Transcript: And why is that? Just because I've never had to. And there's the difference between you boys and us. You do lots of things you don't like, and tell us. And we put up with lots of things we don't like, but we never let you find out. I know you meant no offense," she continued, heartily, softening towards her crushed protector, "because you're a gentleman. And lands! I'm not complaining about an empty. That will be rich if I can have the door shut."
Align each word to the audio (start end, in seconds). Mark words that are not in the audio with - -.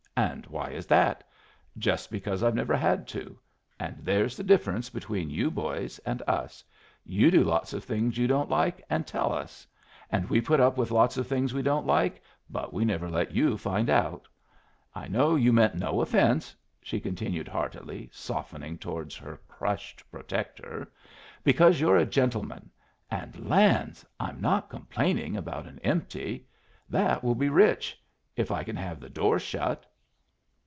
And 0.17 0.45
why 0.47 0.69
is 0.71 0.85
that? 0.87 1.23
Just 1.79 2.11
because 2.11 2.43
I've 2.43 2.53
never 2.53 2.75
had 2.77 3.07
to. 3.07 3.39
And 3.79 3.97
there's 4.03 4.35
the 4.37 4.43
difference 4.43 4.87
between 4.89 5.29
you 5.31 5.49
boys 5.49 5.97
and 5.99 6.21
us. 6.27 6.63
You 7.05 7.31
do 7.31 7.43
lots 7.45 7.71
of 7.73 7.83
things 7.85 8.17
you 8.19 8.27
don't 8.27 8.49
like, 8.49 8.83
and 8.89 9.07
tell 9.07 9.33
us. 9.33 9.65
And 10.11 10.29
we 10.29 10.39
put 10.41 10.59
up 10.59 10.77
with 10.77 10.91
lots 10.91 11.17
of 11.17 11.25
things 11.27 11.53
we 11.55 11.61
don't 11.63 11.87
like, 11.87 12.21
but 12.51 12.71
we 12.73 12.83
never 12.85 13.09
let 13.09 13.31
you 13.31 13.57
find 13.57 13.89
out. 13.89 14.27
I 14.93 15.07
know 15.07 15.33
you 15.35 15.51
meant 15.53 15.73
no 15.75 16.01
offense," 16.01 16.55
she 16.83 16.99
continued, 16.99 17.47
heartily, 17.47 18.07
softening 18.13 18.77
towards 18.77 19.15
her 19.15 19.39
crushed 19.47 20.03
protector, 20.11 20.91
"because 21.43 21.79
you're 21.79 21.97
a 21.97 22.05
gentleman. 22.05 22.69
And 23.09 23.49
lands! 23.49 24.05
I'm 24.19 24.39
not 24.41 24.69
complaining 24.69 25.35
about 25.37 25.65
an 25.67 25.79
empty. 25.83 26.45
That 26.89 27.23
will 27.23 27.33
be 27.33 27.49
rich 27.49 27.99
if 28.35 28.51
I 28.51 28.63
can 28.65 28.75
have 28.75 28.99
the 28.99 29.09
door 29.09 29.39
shut." 29.39 29.87